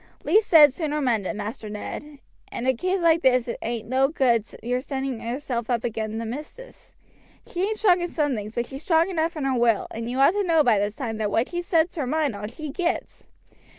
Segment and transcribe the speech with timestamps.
[0.23, 2.17] Least said sooner mended, Master Ned;
[2.51, 6.25] in a case like this it ain't no good your setting yourself up agin the
[6.25, 6.95] missis.
[7.45, 10.17] She ain't strong in some things, but she's strong enough in her will, and you
[10.17, 13.25] ought to know by this time that what she sets her mind on she gets.